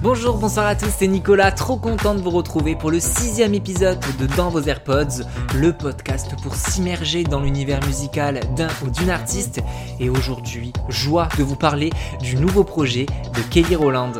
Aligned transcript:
Bonjour, 0.00 0.38
bonsoir 0.38 0.66
à 0.66 0.76
tous, 0.76 0.92
c'est 0.96 1.08
Nicolas, 1.08 1.50
trop 1.50 1.76
content 1.76 2.14
de 2.14 2.20
vous 2.20 2.30
retrouver 2.30 2.76
pour 2.76 2.92
le 2.92 3.00
sixième 3.00 3.52
épisode 3.52 3.98
de 4.20 4.26
Dans 4.36 4.48
vos 4.48 4.62
AirPods, 4.62 5.24
le 5.56 5.72
podcast 5.72 6.36
pour 6.40 6.54
s'immerger 6.54 7.24
dans 7.24 7.40
l'univers 7.40 7.84
musical 7.84 8.40
d'un 8.54 8.68
ou 8.84 8.90
d'une 8.90 9.10
artiste. 9.10 9.60
Et 9.98 10.08
aujourd'hui, 10.08 10.72
joie 10.88 11.28
de 11.36 11.42
vous 11.42 11.56
parler 11.56 11.90
du 12.20 12.36
nouveau 12.36 12.62
projet 12.62 13.06
de 13.06 13.40
Kelly 13.50 13.74
Rowland. 13.74 14.12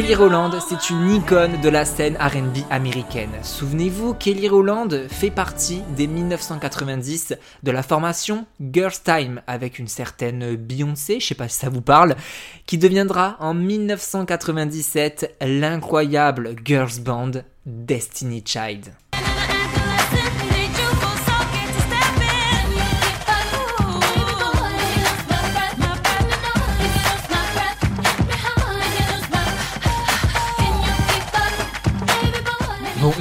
Kelly 0.00 0.14
Rowland, 0.14 0.52
c'est 0.66 0.88
une 0.88 1.10
icône 1.10 1.60
de 1.60 1.68
la 1.68 1.84
scène 1.84 2.16
RB 2.16 2.64
américaine. 2.70 3.32
Souvenez-vous, 3.42 4.14
Kelly 4.14 4.48
Rowland 4.48 4.88
fait 5.10 5.30
partie 5.30 5.82
des 5.94 6.06
1990 6.06 7.34
de 7.62 7.70
la 7.70 7.82
formation 7.82 8.46
Girls 8.62 9.02
Time 9.04 9.42
avec 9.46 9.78
une 9.78 9.88
certaine 9.88 10.56
Beyoncé, 10.56 11.20
je 11.20 11.26
sais 11.26 11.34
pas 11.34 11.48
si 11.48 11.58
ça 11.58 11.68
vous 11.68 11.82
parle, 11.82 12.16
qui 12.64 12.78
deviendra 12.78 13.36
en 13.40 13.52
1997 13.52 15.36
l'incroyable 15.42 16.56
girls 16.64 16.98
band 17.04 17.32
Destiny 17.66 18.42
Child. 18.42 18.94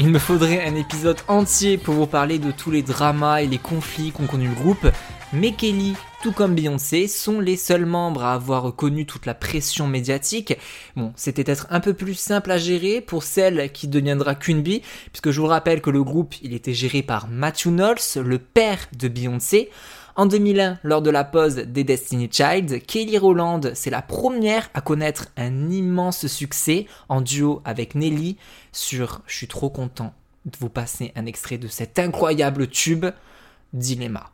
Il 0.09 0.13
me 0.13 0.18
faudrait 0.18 0.66
un 0.66 0.73
épisode 0.73 1.20
entier 1.27 1.77
pour 1.77 1.94
vous 1.94 2.08
parler 2.08 2.40
de 2.40 2.49
tous 2.49 2.72
les 2.72 2.81
dramas 2.81 3.44
et 3.44 3.45
les 3.45 3.59
conflits 3.59 4.12
qu'ont 4.12 4.26
connu 4.26 4.48
le 4.48 4.55
groupe, 4.55 4.88
mais 5.34 5.51
Kelly, 5.51 5.93
tout 6.24 6.32
comme 6.32 6.55
Beyoncé, 6.55 7.07
sont 7.07 7.40
les 7.40 7.57
seuls 7.57 7.85
membres 7.85 8.24
à 8.24 8.34
avoir 8.34 8.76
connu 8.76 9.05
toute 9.05 9.27
la 9.27 9.35
pression 9.35 9.85
médiatique. 9.85 10.57
Bon, 10.96 11.13
c'était 11.16 11.43
peut-être 11.43 11.68
un 11.70 11.79
peu 11.79 11.93
plus 11.93 12.16
simple 12.16 12.49
à 12.49 12.57
gérer 12.57 13.01
pour 13.01 13.21
celle 13.21 13.71
qui 13.71 13.88
deviendra 13.88 14.34
Bee, 14.34 14.82
puisque 15.12 15.29
je 15.29 15.40
vous 15.40 15.46
rappelle 15.46 15.79
que 15.79 15.91
le 15.91 16.04
groupe, 16.04 16.34
il 16.41 16.55
était 16.55 16.73
géré 16.73 17.04
par 17.04 17.27
Matthew 17.27 17.68
Knowles, 17.68 18.23
le 18.26 18.40
père 18.40 18.79
de 18.98 19.10
Beyoncé. 19.10 19.70
En 20.20 20.25
2001, 20.25 20.79
lors 20.84 21.01
de 21.01 21.09
la 21.09 21.23
pause 21.23 21.55
des 21.55 21.85
Destiny 21.85 22.27
Child, 22.29 22.85
Kelly 22.85 23.17
Rowland, 23.17 23.62
c'est 23.73 23.89
la 23.89 24.01
première 24.01 24.70
à 24.73 24.81
connaître 24.81 25.27
un 25.37 25.70
immense 25.70 26.27
succès 26.27 26.87
en 27.07 27.21
duo 27.21 27.61
avec 27.63 27.95
Nelly. 27.95 28.35
Sur 28.73 29.21
Je 29.27 29.37
suis 29.37 29.48
trop 29.48 29.70
content 29.70 30.13
de 30.43 30.57
vous 30.59 30.67
passer 30.67 31.13
un 31.15 31.26
extrait 31.26 31.57
de 31.57 31.70
cet 31.70 31.99
incroyable 31.99 32.67
tube, 32.67 33.05
Dilemma. 33.71 34.31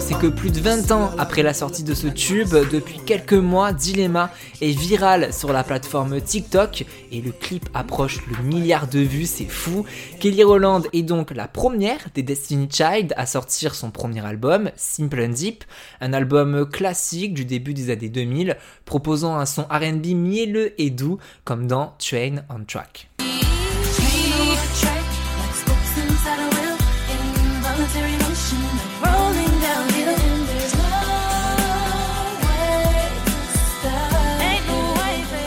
C'est 0.00 0.18
que 0.18 0.26
plus 0.26 0.50
de 0.50 0.60
20 0.60 0.90
ans 0.92 1.10
après 1.18 1.42
la 1.42 1.54
sortie 1.54 1.82
de 1.82 1.94
ce 1.94 2.08
tube, 2.08 2.50
depuis 2.70 2.98
quelques 3.04 3.32
mois, 3.32 3.72
Dilemma 3.72 4.30
est 4.60 4.70
viral 4.70 5.32
sur 5.32 5.52
la 5.52 5.64
plateforme 5.64 6.20
TikTok 6.20 6.84
et 7.10 7.20
le 7.22 7.32
clip 7.32 7.68
approche 7.72 8.18
le 8.26 8.42
milliard 8.44 8.86
de 8.86 8.98
vues, 8.98 9.24
c'est 9.24 9.46
fou. 9.46 9.86
Kelly 10.20 10.44
Rowland 10.44 10.82
est 10.92 11.02
donc 11.02 11.30
la 11.30 11.48
première 11.48 11.98
des 12.14 12.22
Destiny 12.22 12.68
Child 12.70 13.14
à 13.16 13.24
sortir 13.24 13.74
son 13.74 13.90
premier 13.90 14.24
album, 14.24 14.70
Simple 14.76 15.20
and 15.22 15.32
Deep, 15.32 15.64
un 16.00 16.12
album 16.12 16.68
classique 16.68 17.32
du 17.32 17.46
début 17.46 17.72
des 17.72 17.90
années 17.90 18.10
2000, 18.10 18.56
proposant 18.84 19.36
un 19.36 19.46
son 19.46 19.62
RB 19.62 20.06
mielleux 20.14 20.80
et 20.80 20.90
doux 20.90 21.18
comme 21.44 21.66
dans 21.66 21.94
Train 21.98 22.42
on 22.50 22.62
Track. 22.64 23.08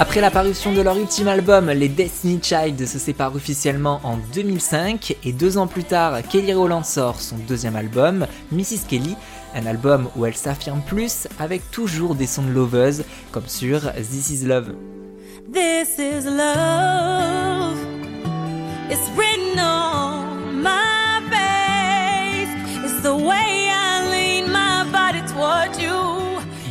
Après 0.01 0.19
l'apparition 0.19 0.73
de 0.73 0.81
leur 0.81 0.97
ultime 0.97 1.27
album, 1.27 1.69
les 1.69 1.87
Destiny 1.87 2.39
Child 2.41 2.87
se 2.87 2.97
séparent 2.97 3.35
officiellement 3.35 4.01
en 4.03 4.17
2005 4.33 5.15
et 5.23 5.31
deux 5.31 5.59
ans 5.59 5.67
plus 5.67 5.83
tard, 5.83 6.23
Kelly 6.27 6.55
Rowland 6.55 6.83
sort 6.83 7.21
son 7.21 7.37
deuxième 7.37 7.75
album, 7.75 8.25
Mrs. 8.51 8.87
Kelly, 8.89 9.15
un 9.53 9.67
album 9.67 10.09
où 10.15 10.25
elle 10.25 10.35
s'affirme 10.35 10.81
plus 10.81 11.27
avec 11.37 11.69
toujours 11.69 12.15
des 12.15 12.25
sons 12.25 12.41
de 12.41 12.49
loveuse 12.49 13.03
comme 13.31 13.47
sur 13.47 13.93
This 13.93 14.31
Is 14.31 14.47
Love. 14.47 14.73
This 15.53 15.99
is 15.99 16.25
love. 16.25 17.77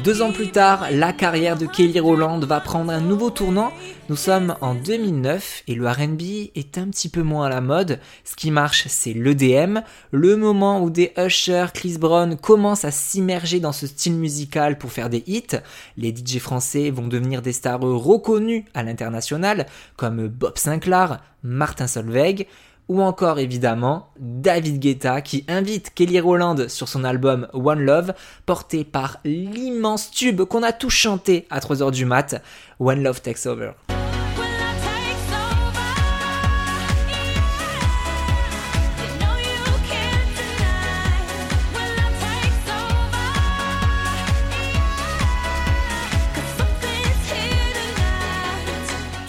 Deux 0.05 0.22
ans 0.22 0.33
plus 0.33 0.49
tard, 0.49 0.87
la 0.91 1.12
carrière 1.12 1.59
de 1.59 1.66
Kelly 1.66 2.00
Rowland 2.00 2.41
va 2.41 2.61
prendre 2.61 2.91
un 2.91 3.03
nouveau 3.03 3.28
tournant. 3.28 3.71
Nous 4.09 4.16
sommes 4.16 4.56
en 4.62 4.75
2009 4.75 5.65
et 5.69 5.75
le 5.75 5.87
RB 5.87 6.50
est 6.55 6.78
un 6.78 6.88
petit 6.88 7.11
peu 7.11 7.22
moins 7.22 7.47
à 7.47 7.49
la 7.50 7.61
mode. 7.61 8.00
Ce 8.25 8.34
qui 8.34 8.50
marche, 8.50 8.87
c'est 8.88 9.12
l'EDM, 9.12 9.81
le 10.11 10.37
moment 10.37 10.83
où 10.83 10.88
des 10.88 11.12
Usher, 11.19 11.66
Chris 11.75 11.99
Brown 11.99 12.38
commencent 12.38 12.87
à 12.87 12.91
s'immerger 12.91 13.61
dans 13.61 13.72
ce 13.72 13.87
style 13.87 14.15
musical 14.15 14.78
pour 14.78 14.91
faire 14.91 15.11
des 15.11 15.22
hits. 15.27 15.59
Les 15.99 16.15
DJ 16.17 16.38
français 16.38 16.91
vont 16.91 17.06
devenir 17.06 17.43
des 17.43 17.53
stars 17.53 17.81
reconnus 17.81 18.65
à 18.72 18.82
l'international, 18.82 19.67
comme 19.97 20.28
Bob 20.28 20.56
Sinclair, 20.56 21.21
Martin 21.43 21.87
Solveig 21.87 22.47
ou 22.90 23.00
encore 23.02 23.38
évidemment 23.38 24.08
David 24.18 24.80
Guetta 24.80 25.20
qui 25.20 25.44
invite 25.46 25.94
Kelly 25.94 26.18
Rowland 26.18 26.66
sur 26.68 26.88
son 26.88 27.04
album 27.04 27.46
One 27.52 27.80
Love, 27.80 28.14
porté 28.46 28.84
par 28.84 29.18
l'immense 29.24 30.10
tube 30.10 30.42
qu'on 30.42 30.64
a 30.64 30.72
tous 30.72 30.90
chanté 30.90 31.46
à 31.50 31.60
3h 31.60 31.92
du 31.92 32.04
mat, 32.04 32.42
One 32.80 33.04
Love 33.04 33.22
Takes 33.22 33.46
Over. 33.46 33.70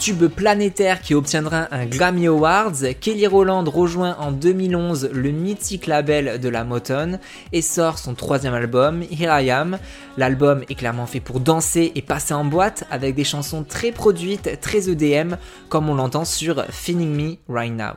Tube 0.02 0.26
planétaire 0.26 1.00
qui 1.00 1.14
obtiendra 1.14 1.68
un 1.70 1.86
Grammy 1.86 2.26
Awards, 2.26 2.72
Kelly 3.00 3.28
Rowland 3.28 3.68
rejoint 3.68 4.16
en 4.18 4.32
2011 4.32 5.10
le 5.12 5.30
mythique 5.30 5.86
label 5.86 6.40
de 6.40 6.48
la 6.48 6.64
Motown 6.64 7.20
et 7.52 7.62
sort 7.62 7.98
son 7.98 8.14
troisième 8.14 8.52
album, 8.52 9.04
Here 9.04 9.40
I 9.40 9.52
Am. 9.52 9.78
L'album 10.16 10.64
est 10.68 10.74
clairement 10.74 11.06
fait 11.06 11.20
pour 11.20 11.38
danser 11.38 11.92
et 11.94 12.02
passer 12.02 12.34
en 12.34 12.44
boîte 12.44 12.82
avec 12.90 13.14
des 13.14 13.22
chansons 13.22 13.62
très 13.62 13.92
produites, 13.92 14.60
très 14.60 14.90
EDM, 14.90 15.36
comme 15.68 15.88
on 15.88 15.94
l'entend 15.94 16.24
sur 16.24 16.64
Feeling 16.68 17.14
Me 17.14 17.36
Right 17.48 17.72
Now. 17.72 17.92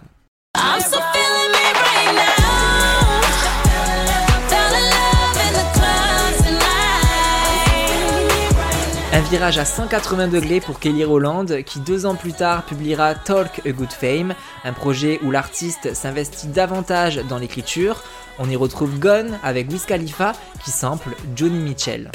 Un 9.15 9.21
virage 9.21 9.57
à 9.57 9.63
180 9.63 10.27
degrés 10.27 10.59
pour 10.59 10.77
Kelly 10.77 11.05
Rowland 11.05 11.45
qui 11.65 11.79
deux 11.79 12.05
ans 12.05 12.15
plus 12.15 12.33
tard 12.33 12.65
publiera 12.65 13.15
Talk 13.15 13.61
a 13.65 13.71
Good 13.71 13.93
Fame, 13.93 14.35
un 14.65 14.73
projet 14.73 15.21
où 15.23 15.31
l'artiste 15.31 15.93
s'investit 15.93 16.47
davantage 16.47 17.21
dans 17.29 17.37
l'écriture. 17.37 18.03
On 18.39 18.49
y 18.49 18.57
retrouve 18.57 18.99
Gone 18.99 19.39
avec 19.41 19.71
Wiz 19.71 19.85
Khalifa 19.85 20.33
qui 20.65 20.71
sample 20.71 21.15
Johnny 21.33 21.59
Mitchell. 21.59 22.11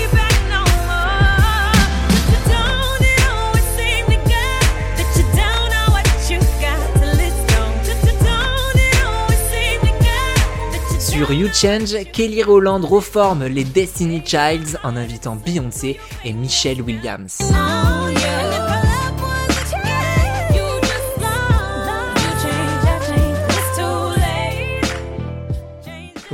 Sur 11.11 11.33
You 11.33 11.49
Change, 11.53 12.05
Kelly 12.13 12.45
Rowland 12.45 12.85
reforme 12.85 13.47
les 13.47 13.65
Destiny 13.65 14.23
Childs 14.25 14.79
en 14.85 14.95
invitant 14.95 15.35
Beyoncé 15.35 15.99
et 16.25 16.33
Michelle 16.33 16.83
Williams. 16.83 17.39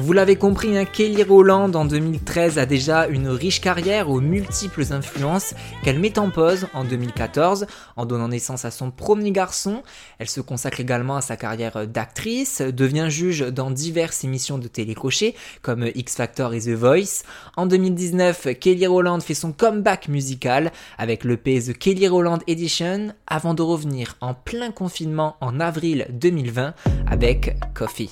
Vous 0.06 0.12
l'avez 0.12 0.36
compris, 0.36 0.78
hein, 0.78 0.84
Kelly 0.84 1.24
Rowland 1.24 1.74
en 1.74 1.84
2013 1.84 2.60
a 2.60 2.64
déjà 2.64 3.08
une 3.08 3.26
riche 3.26 3.60
carrière 3.60 4.08
aux 4.08 4.20
multiples 4.20 4.84
influences 4.92 5.52
qu'elle 5.82 5.98
met 5.98 6.16
en 6.16 6.30
pause 6.30 6.68
en 6.74 6.84
2014 6.84 7.66
en 7.96 8.06
donnant 8.06 8.28
naissance 8.28 8.64
à 8.64 8.70
son 8.70 8.92
premier 8.92 9.32
garçon. 9.32 9.82
Elle 10.20 10.28
se 10.28 10.40
consacre 10.40 10.78
également 10.78 11.16
à 11.16 11.22
sa 11.22 11.36
carrière 11.36 11.88
d'actrice, 11.88 12.60
devient 12.60 13.06
juge 13.08 13.40
dans 13.40 13.72
diverses 13.72 14.22
émissions 14.22 14.58
de 14.58 14.68
télécrochet 14.68 15.34
comme 15.60 15.90
X 15.92 16.14
Factor 16.14 16.54
et 16.54 16.60
The 16.60 16.74
Voice. 16.74 17.24
En 17.56 17.66
2019, 17.66 18.46
Kelly 18.60 18.86
Rowland 18.86 19.18
fait 19.22 19.34
son 19.34 19.50
comeback 19.50 20.06
musical 20.06 20.70
avec 20.98 21.24
le 21.24 21.36
The 21.36 21.76
Kelly 21.76 22.06
Rowland 22.06 22.38
Edition 22.46 23.08
avant 23.26 23.54
de 23.54 23.62
revenir 23.62 24.14
en 24.20 24.34
plein 24.34 24.70
confinement 24.70 25.34
en 25.40 25.58
avril 25.58 26.06
2020 26.10 26.74
avec. 27.10 27.56
Coffee 27.74 28.08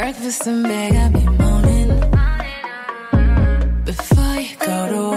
Breakfast 0.00 0.46
in 0.46 0.62
bed, 0.62 0.96
I 0.96 1.08
be 1.10 1.24
moaning. 1.42 2.00
Before 3.84 4.36
you 4.40 4.56
go 4.56 4.88
to 4.88 5.09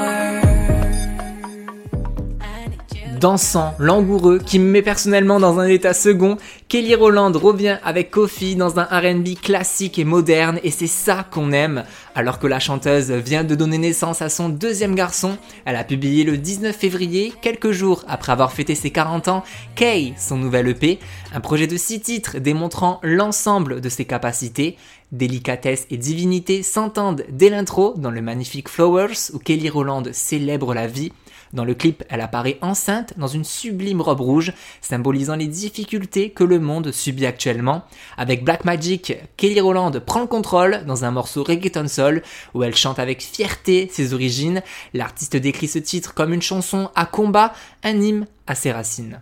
dansant, 3.23 3.73
langoureux, 3.79 4.37
qui 4.37 4.59
me 4.59 4.69
met 4.69 4.81
personnellement 4.81 5.39
dans 5.39 5.57
un 5.57 5.67
état 5.67 5.93
second, 5.93 6.35
Kelly 6.67 6.93
Rowland 6.93 7.31
revient 7.37 7.77
avec 7.81 8.11
Kofi 8.11 8.57
dans 8.57 8.81
un 8.81 8.83
RB 8.83 9.39
classique 9.41 9.97
et 9.97 10.03
moderne, 10.03 10.59
et 10.61 10.71
c'est 10.71 10.87
ça 10.87 11.25
qu'on 11.31 11.53
aime. 11.53 11.85
Alors 12.15 12.37
que 12.37 12.47
la 12.47 12.59
chanteuse 12.59 13.11
vient 13.11 13.45
de 13.45 13.55
donner 13.55 13.77
naissance 13.77 14.21
à 14.21 14.27
son 14.27 14.49
deuxième 14.49 14.93
garçon, 14.93 15.37
elle 15.63 15.77
a 15.77 15.85
publié 15.85 16.25
le 16.25 16.35
19 16.35 16.75
février, 16.75 17.31
quelques 17.41 17.71
jours 17.71 18.03
après 18.09 18.33
avoir 18.33 18.51
fêté 18.51 18.75
ses 18.75 18.91
40 18.91 19.29
ans, 19.29 19.43
Kay, 19.75 20.13
son 20.17 20.35
nouvel 20.35 20.67
EP, 20.67 20.99
un 21.33 21.39
projet 21.39 21.67
de 21.67 21.77
six 21.77 22.01
titres 22.01 22.39
démontrant 22.39 22.99
l'ensemble 23.03 23.79
de 23.79 23.87
ses 23.87 24.03
capacités. 24.03 24.75
Délicatesse 25.13 25.85
et 25.91 25.97
divinité 25.97 26.61
s'entendent 26.61 27.23
dès 27.29 27.49
l'intro 27.49 27.93
dans 27.95 28.11
le 28.11 28.21
magnifique 28.21 28.67
Flowers 28.67 29.31
où 29.31 29.37
Kelly 29.37 29.69
Rowland 29.69 30.11
célèbre 30.11 30.73
la 30.73 30.87
vie 30.87 31.13
dans 31.53 31.65
le 31.65 31.73
clip, 31.75 32.03
elle 32.09 32.21
apparaît 32.21 32.57
enceinte 32.61 33.13
dans 33.17 33.27
une 33.27 33.43
sublime 33.43 34.01
robe 34.01 34.21
rouge, 34.21 34.53
symbolisant 34.81 35.35
les 35.35 35.47
difficultés 35.47 36.31
que 36.31 36.43
le 36.43 36.59
monde 36.59 36.91
subit 36.91 37.25
actuellement. 37.25 37.83
Avec 38.17 38.43
Black 38.43 38.65
Magic, 38.65 39.13
Kelly 39.37 39.61
Rowland 39.61 39.99
prend 39.99 40.21
le 40.21 40.27
contrôle 40.27 40.83
dans 40.85 41.05
un 41.05 41.11
morceau 41.11 41.43
reggaeton 41.43 41.87
soul 41.87 42.23
où 42.53 42.63
elle 42.63 42.75
chante 42.75 42.99
avec 42.99 43.21
fierté 43.21 43.87
ses 43.91 44.13
origines. 44.13 44.61
L'artiste 44.93 45.37
décrit 45.37 45.67
ce 45.67 45.79
titre 45.79 46.13
comme 46.13 46.33
une 46.33 46.41
chanson 46.41 46.89
à 46.95 47.05
combat, 47.05 47.53
un 47.83 48.01
hymne 48.01 48.27
à 48.47 48.55
ses 48.55 48.71
racines. 48.71 49.21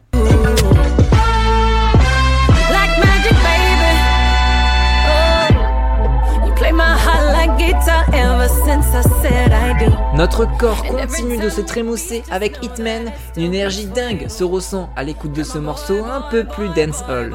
Notre 10.13 10.45
corps 10.57 10.83
continue 10.83 11.37
de 11.37 11.49
se 11.49 11.61
trémousser 11.61 12.23
avec 12.29 12.57
Hitman, 12.61 13.11
une 13.37 13.43
énergie 13.43 13.85
dingue 13.85 14.27
se 14.27 14.43
ressent 14.43 14.89
à 14.97 15.03
l'écoute 15.03 15.31
de 15.31 15.43
ce 15.43 15.57
morceau 15.57 16.03
un 16.03 16.21
peu 16.29 16.43
plus 16.43 16.67
dancehall. 16.69 17.33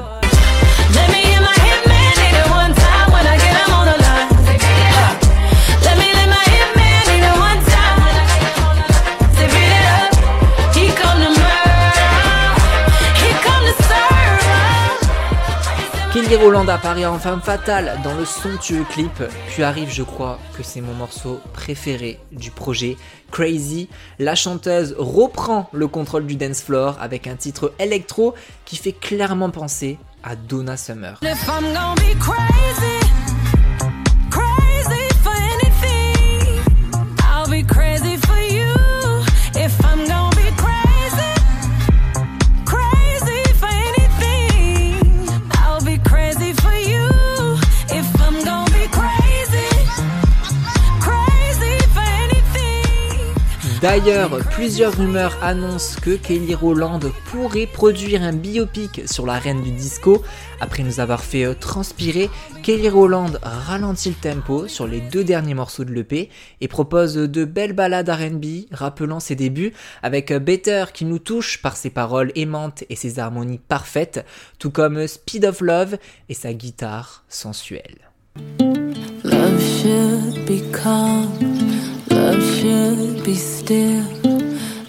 Kelly 16.27 16.43
Roland 16.43 16.67
apparaît 16.67 17.05
en 17.05 17.19
femme 17.19 17.41
fatale 17.41 18.01
dans 18.03 18.13
le 18.13 18.25
somptueux 18.25 18.83
clip, 18.91 19.23
puis 19.47 19.63
arrive 19.63 19.89
je 19.89 20.03
crois 20.03 20.39
que 20.57 20.61
c'est 20.61 20.81
mon 20.81 20.93
morceau 20.93 21.39
préféré 21.53 22.19
du 22.33 22.51
projet, 22.51 22.97
Crazy. 23.31 23.87
La 24.19 24.35
chanteuse 24.35 24.93
reprend 24.97 25.69
le 25.71 25.87
contrôle 25.87 26.25
du 26.25 26.35
dance 26.35 26.61
floor 26.61 26.97
avec 26.99 27.27
un 27.27 27.37
titre 27.37 27.73
électro 27.79 28.35
qui 28.65 28.75
fait 28.75 28.91
clairement 28.91 29.51
penser 29.51 29.99
à 30.21 30.35
Donna 30.35 30.75
Summer. 30.75 31.17
D'ailleurs, 53.87 54.39
plusieurs 54.51 54.97
rumeurs 54.97 55.41
annoncent 55.41 56.01
que 56.01 56.17
Kelly 56.17 56.53
Rowland 56.53 56.99
pourrait 57.31 57.67
produire 57.67 58.21
un 58.21 58.33
biopic 58.33 59.03
sur 59.05 59.25
la 59.25 59.39
reine 59.39 59.61
du 59.61 59.71
disco. 59.71 60.23
Après 60.59 60.83
nous 60.83 60.99
avoir 60.99 61.23
fait 61.23 61.45
euh, 61.45 61.53
transpirer, 61.53 62.29
Kelly 62.63 62.89
Rowland 62.89 63.39
ralentit 63.41 64.09
le 64.09 64.15
tempo 64.15 64.67
sur 64.67 64.87
les 64.87 64.99
deux 64.99 65.23
derniers 65.23 65.53
morceaux 65.53 65.85
de 65.85 65.93
l'EP 65.93 66.29
et 66.59 66.67
propose 66.67 67.15
de 67.15 67.45
belles 67.45 67.71
ballades 67.71 68.09
RB 68.09 68.67
rappelant 68.71 69.21
ses 69.21 69.35
débuts 69.35 69.71
avec 70.03 70.31
euh, 70.31 70.39
Better 70.39 70.83
qui 70.93 71.05
nous 71.05 71.19
touche 71.19 71.61
par 71.61 71.77
ses 71.77 71.89
paroles 71.89 72.33
aimantes 72.35 72.83
et 72.89 72.97
ses 72.97 73.19
harmonies 73.19 73.61
parfaites, 73.69 74.25
tout 74.59 74.69
comme 74.69 75.07
Speed 75.07 75.45
of 75.45 75.61
Love 75.61 75.97
et 76.27 76.33
sa 76.33 76.51
guitare 76.51 77.23
sensuelle. 77.29 78.09
Love 82.27 82.43
should 82.59 83.23
be 83.23 83.35
still. 83.35 84.03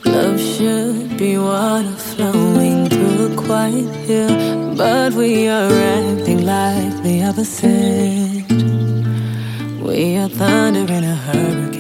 Love 0.05 0.41
should 0.41 1.17
be 1.17 1.39
water 1.39 1.95
flowing 2.11 2.89
through 2.89 3.33
a 3.33 3.37
quiet 3.37 3.95
hill. 4.07 4.75
But 4.75 5.13
we 5.15 5.47
are 5.47 5.71
acting 5.71 6.45
like 6.45 7.01
the 7.05 7.23
opposite. 7.31 8.45
We 9.81 10.17
are 10.17 10.29
thunder 10.29 10.93
in 10.93 11.05
a 11.05 11.15
hurricane. 11.15 11.78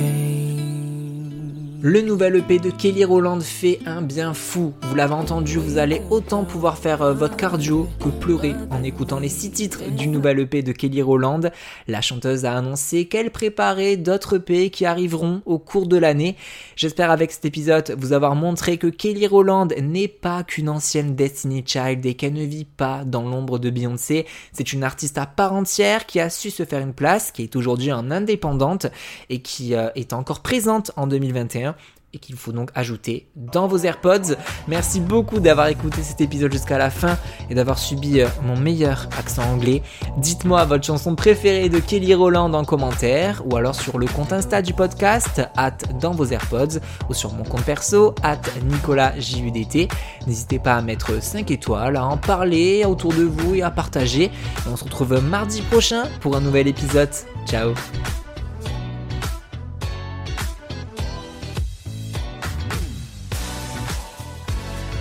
Le 1.80 2.00
nouvel 2.00 2.34
EP 2.34 2.58
de 2.58 2.70
Kelly 2.70 3.04
Rowland 3.04 3.40
fait 3.40 3.78
un 3.86 4.02
bien 4.02 4.34
fou. 4.34 4.72
Vous 4.82 4.96
l'avez 4.96 5.14
entendu, 5.14 5.58
vous 5.58 5.78
allez 5.78 6.02
autant 6.10 6.42
pouvoir 6.42 6.76
faire 6.76 7.02
euh, 7.02 7.14
votre 7.14 7.36
cardio 7.36 7.86
que 8.00 8.08
pleurer 8.08 8.56
en 8.70 8.82
écoutant 8.82 9.20
les 9.20 9.28
six 9.28 9.52
titres 9.52 9.88
du 9.88 10.08
nouvel 10.08 10.40
EP 10.40 10.64
de 10.64 10.72
Kelly 10.72 11.02
Rowland. 11.02 11.52
La 11.86 12.00
chanteuse 12.00 12.44
a 12.44 12.56
annoncé 12.56 13.04
qu'elle 13.04 13.30
préparait 13.30 13.97
d'autres 13.97 14.38
EP 14.38 14.70
qui 14.70 14.87
arriveront 14.87 15.40
au 15.47 15.61
cours 15.61 15.87
de 15.87 15.97
l'année. 15.97 16.35
J'espère 16.75 17.12
avec 17.12 17.30
cet 17.30 17.44
épisode 17.44 17.94
vous 17.97 18.12
avoir 18.12 18.35
montré 18.35 18.76
que 18.76 18.88
Kelly 18.88 19.28
Rowland 19.28 19.68
n'est 19.80 20.08
pas 20.08 20.42
qu'une 20.42 20.68
ancienne 20.68 21.14
Destiny 21.14 21.62
Child 21.64 22.04
et 22.06 22.14
qu'elle 22.14 22.32
ne 22.32 22.44
vit 22.44 22.64
pas 22.64 23.04
dans 23.04 23.23
l'ombre 23.23 23.61
de 23.61 23.70
Beyoncé. 23.70 24.26
C'est 24.52 24.73
une 24.73 24.82
artiste 24.82 25.16
à 25.16 25.26
part 25.26 25.52
entière 25.52 26.06
qui 26.06 26.18
a 26.18 26.28
su 26.28 26.50
se 26.50 26.64
faire 26.64 26.80
une 26.80 26.92
place, 26.92 27.30
qui 27.30 27.44
est 27.44 27.54
aujourd'hui 27.54 27.92
en 27.92 28.11
indépendante 28.11 28.88
et 29.30 29.42
qui 29.42 29.76
euh, 29.76 29.90
est 29.94 30.12
encore 30.12 30.40
présente 30.40 30.90
en 30.97 31.06
2021 31.06 31.68
et 32.15 32.19
qu'il 32.19 32.37
faut 32.37 32.53
donc 32.53 32.71
ajouter 32.75 33.29
dans 33.37 33.67
vos 33.67 33.79
AirPods. 33.79 34.37
Merci 34.67 35.00
beaucoup 35.00 35.41
d'avoir 35.41 35.69
écouté 35.69 36.03
cet 36.03 36.21
épisode 36.21 36.53
jusqu'à 36.53 36.79
la 36.79 36.91
fin 36.91 37.19
et 37.50 37.55
d'avoir 37.55 37.79
subi 37.79 38.21
euh, 38.21 38.29
mon 38.43 38.57
meilleur 38.57 39.09
accent 39.19 39.43
anglais. 39.43 39.83
Dites-moi 40.17 40.65
votre 40.65 40.85
chanson 40.85 41.15
préférée 41.15 41.69
de 41.69 41.79
Kelly 41.79 42.15
Rowland 42.15 42.55
en 42.55 42.65
commentaire 42.65 43.43
ou 43.45 43.57
alors 43.57 43.75
sur 43.75 43.99
le 43.99 44.07
compte 44.07 44.33
Insta 44.33 44.62
du 44.62 44.73
podcast, 44.73 45.43
at 45.57 45.77
dans 46.00 46.12
vos 46.12 46.27
AirPods 46.27 46.81
ou 47.09 47.15
sur 47.15 47.33
mon 47.33 47.45
compte 47.45 47.65
perso, 47.65 48.15
at 48.23 48.41
NicolasJUDT. 48.65 49.88
N'hésitez 50.27 50.59
pas 50.59 50.77
à 50.77 50.83
mettre 50.83 51.23
5 51.23 51.50
étoiles, 51.50 51.97
à 51.97 52.05
en 52.05 52.17
parler 52.17 52.85
autour 52.87 53.12
de 53.12 53.25
vous 53.25 53.55
et 53.55 53.62
à 53.62 53.71
partager. 53.71 54.31
on 54.71 54.77
se 54.77 54.85
retrouve 54.85 55.23
mardi 55.23 55.62
prochain 55.62 56.05
pour 56.21 56.37
un 56.37 56.41
nouvel 56.41 56.69
épisode. 56.69 57.11
Ciao 57.47 57.75